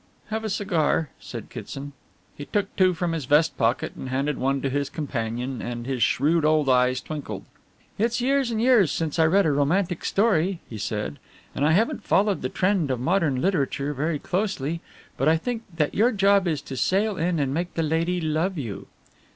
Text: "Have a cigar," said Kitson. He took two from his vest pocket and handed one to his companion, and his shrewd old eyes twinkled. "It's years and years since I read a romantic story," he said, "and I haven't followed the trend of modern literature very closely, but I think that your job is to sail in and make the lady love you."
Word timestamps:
"Have 0.29 0.43
a 0.43 0.49
cigar," 0.49 1.09
said 1.19 1.51
Kitson. 1.51 1.93
He 2.35 2.45
took 2.45 2.75
two 2.75 2.95
from 2.95 3.11
his 3.11 3.25
vest 3.25 3.55
pocket 3.55 3.93
and 3.95 4.09
handed 4.09 4.39
one 4.39 4.59
to 4.63 4.69
his 4.71 4.89
companion, 4.89 5.61
and 5.61 5.85
his 5.85 6.01
shrewd 6.01 6.43
old 6.43 6.69
eyes 6.69 7.01
twinkled. 7.01 7.43
"It's 7.99 8.19
years 8.19 8.49
and 8.49 8.59
years 8.59 8.91
since 8.91 9.19
I 9.19 9.25
read 9.27 9.45
a 9.45 9.51
romantic 9.51 10.03
story," 10.03 10.59
he 10.67 10.79
said, 10.79 11.19
"and 11.53 11.63
I 11.63 11.73
haven't 11.73 12.03
followed 12.03 12.41
the 12.41 12.49
trend 12.49 12.89
of 12.89 12.99
modern 12.99 13.41
literature 13.43 13.93
very 13.93 14.17
closely, 14.17 14.81
but 15.17 15.27
I 15.27 15.37
think 15.37 15.61
that 15.75 15.93
your 15.93 16.11
job 16.11 16.47
is 16.47 16.63
to 16.63 16.75
sail 16.77 17.15
in 17.17 17.37
and 17.37 17.53
make 17.53 17.75
the 17.75 17.83
lady 17.83 18.19
love 18.19 18.57
you." 18.57 18.87